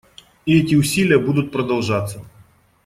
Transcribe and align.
И 0.47 0.59
эти 0.59 0.73
усилия 0.73 1.19
будут 1.19 1.51
продолжаться. 1.51 2.25